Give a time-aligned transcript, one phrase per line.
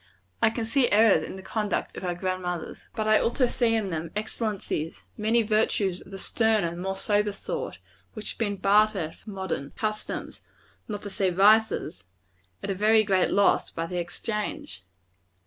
[0.41, 2.87] I can see errors in the conduct of our grand mothers.
[2.95, 7.77] But I also see in them excellencies; many virtues of the sterner, more sober sort,
[8.15, 10.41] which have been bartered for modern customs
[10.87, 12.03] not to say vices
[12.63, 14.85] at a very great loss by the exchange.